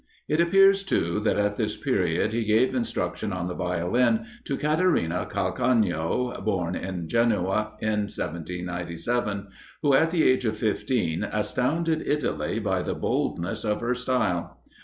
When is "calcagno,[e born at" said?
5.29-7.05